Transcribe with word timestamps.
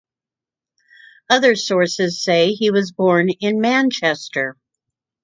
Other 1.29 1.53
sources 1.55 2.23
say 2.23 2.53
he 2.53 2.71
was 2.71 2.91
born 2.91 3.29
in 3.39 3.61
Manchester. 3.61 4.57